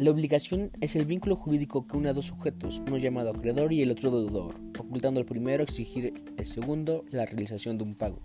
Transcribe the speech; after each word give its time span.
La 0.00 0.10
obligación 0.12 0.70
es 0.80 0.96
el 0.96 1.04
vínculo 1.04 1.36
jurídico 1.36 1.86
que 1.86 1.94
une 1.94 2.08
a 2.08 2.14
dos 2.14 2.24
sujetos, 2.24 2.80
uno 2.86 2.96
llamado 2.96 3.28
acreedor 3.28 3.70
y 3.70 3.82
el 3.82 3.90
otro 3.90 4.10
deudor, 4.10 4.54
facultando 4.72 5.20
al 5.20 5.26
primero 5.26 5.62
exigir 5.62 6.14
el 6.38 6.46
segundo 6.46 7.04
la 7.10 7.26
realización 7.26 7.76
de 7.76 7.84
un 7.84 7.94
pago. 7.94 8.18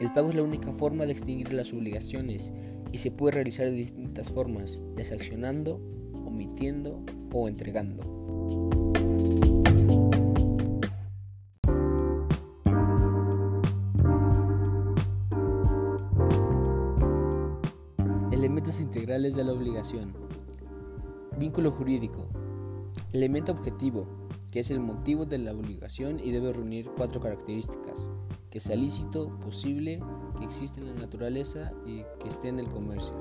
El 0.00 0.12
pago 0.12 0.28
es 0.28 0.34
la 0.34 0.42
única 0.42 0.70
forma 0.70 1.06
de 1.06 1.12
extinguir 1.12 1.54
las 1.54 1.72
obligaciones 1.72 2.52
y 2.92 2.98
se 2.98 3.10
puede 3.10 3.36
realizar 3.36 3.70
de 3.70 3.72
distintas 3.72 4.30
formas, 4.30 4.82
desaccionando, 4.96 5.80
omitiendo 6.26 7.02
o 7.32 7.48
entregando. 7.48 8.02
Elementos 18.30 18.78
integrales 18.78 19.34
de 19.34 19.44
la 19.44 19.54
obligación. 19.54 20.28
Vínculo 21.38 21.70
jurídico. 21.70 22.26
Elemento 23.12 23.52
objetivo, 23.52 24.08
que 24.50 24.58
es 24.58 24.72
el 24.72 24.80
motivo 24.80 25.24
de 25.24 25.38
la 25.38 25.52
obligación 25.52 26.18
y 26.18 26.32
debe 26.32 26.52
reunir 26.52 26.90
cuatro 26.96 27.20
características. 27.20 28.10
Que 28.50 28.58
sea 28.58 28.74
lícito, 28.74 29.38
posible, 29.38 30.02
que 30.36 30.44
existe 30.44 30.80
en 30.80 30.88
la 30.88 30.94
naturaleza 30.94 31.70
y 31.86 32.02
que 32.18 32.28
esté 32.28 32.48
en 32.48 32.58
el 32.58 32.68
comercio. 32.68 33.14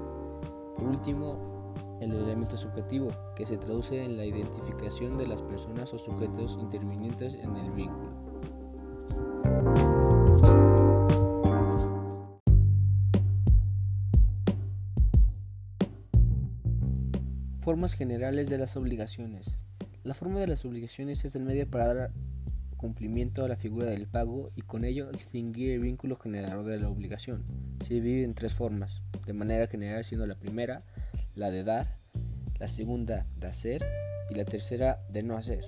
Por 0.76 0.88
último, 0.88 1.74
el 2.02 2.12
elemento 2.12 2.58
subjetivo, 2.58 3.12
que 3.36 3.46
se 3.46 3.58
traduce 3.58 4.04
en 4.04 4.18
la 4.18 4.26
identificación 4.26 5.16
de 5.20 5.28
las 5.28 5.44
personas 5.44 5.94
o 5.94 6.00
sujetos 6.00 6.58
intervinientes 6.60 7.36
en 7.36 7.56
el 7.56 7.72
vínculo. 7.76 8.27
Formas 17.68 17.96
generales 17.96 18.50
de 18.50 18.58
las 18.58 18.78
obligaciones. 18.78 19.66
La 20.06 20.14
forma 20.14 20.40
de 20.40 20.48
las 20.48 20.64
obligaciones 20.64 21.26
es 21.26 21.36
el 21.36 21.44
medio 21.44 21.70
para 21.70 21.94
dar 21.94 22.12
cumplimiento 22.78 23.44
a 23.44 23.50
la 23.50 23.58
figura 23.58 23.88
del 23.88 24.08
pago 24.08 24.52
y 24.56 24.62
con 24.62 24.86
ello 24.86 25.10
extinguir 25.10 25.72
el 25.72 25.82
vínculo 25.82 26.16
generador 26.16 26.64
de 26.64 26.80
la 26.80 26.88
obligación. 26.88 27.44
Se 27.86 27.96
divide 27.96 28.24
en 28.24 28.36
tres 28.36 28.54
formas, 28.54 29.04
de 29.26 29.34
manera 29.34 29.68
general 29.68 30.06
siendo 30.06 30.26
la 30.26 30.40
primera 30.40 30.86
la 31.36 31.52
de 31.52 31.66
dar, 31.66 31.98
la 32.58 32.70
segunda 32.70 33.26
de 33.36 33.48
hacer 33.48 33.86
y 34.30 34.36
la 34.36 34.46
tercera 34.46 35.02
de 35.10 35.24
no 35.24 35.36
hacer. 35.36 35.66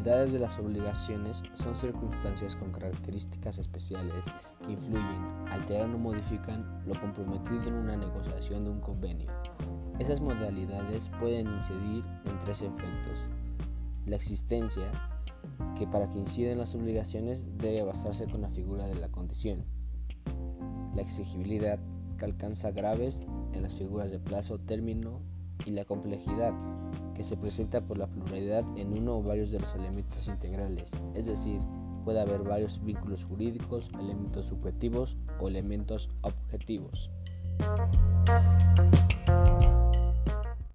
De 0.00 0.38
las 0.38 0.58
obligaciones 0.58 1.42
son 1.52 1.76
circunstancias 1.76 2.56
con 2.56 2.72
características 2.72 3.58
especiales 3.58 4.24
que 4.64 4.72
influyen, 4.72 5.22
alteran 5.50 5.94
o 5.94 5.98
modifican 5.98 6.82
lo 6.86 6.98
comprometido 6.98 7.64
en 7.64 7.74
una 7.74 7.96
negociación 7.96 8.64
de 8.64 8.70
un 8.70 8.80
convenio. 8.80 9.30
Esas 9.98 10.22
modalidades 10.22 11.10
pueden 11.20 11.46
incidir 11.46 12.04
en 12.24 12.38
tres 12.38 12.62
efectos. 12.62 13.28
La 14.06 14.16
existencia, 14.16 14.90
que 15.76 15.86
para 15.86 16.08
que 16.08 16.18
inciden 16.18 16.56
las 16.56 16.74
obligaciones 16.74 17.46
debe 17.58 17.82
basarse 17.82 18.26
con 18.26 18.40
la 18.40 18.48
figura 18.48 18.86
de 18.86 18.94
la 18.94 19.10
condición. 19.10 19.66
La 20.94 21.02
exigibilidad, 21.02 21.78
que 22.16 22.24
alcanza 22.24 22.70
graves 22.70 23.22
en 23.52 23.62
las 23.62 23.74
figuras 23.74 24.10
de 24.10 24.18
plazo, 24.18 24.58
término 24.58 25.20
y 25.64 25.70
la 25.70 25.84
complejidad, 25.84 26.52
que 27.14 27.24
se 27.24 27.36
presenta 27.36 27.80
por 27.80 27.98
la 27.98 28.06
pluralidad 28.06 28.64
en 28.76 28.92
uno 28.92 29.18
o 29.18 29.22
varios 29.22 29.50
de 29.50 29.60
los 29.60 29.74
elementos 29.74 30.26
integrales, 30.28 30.90
es 31.14 31.26
decir, 31.26 31.60
puede 32.04 32.20
haber 32.20 32.42
varios 32.42 32.82
vínculos 32.84 33.24
jurídicos, 33.24 33.90
elementos 33.98 34.46
subjetivos 34.46 35.16
o 35.40 35.48
elementos 35.48 36.10
objetivos. 36.22 37.10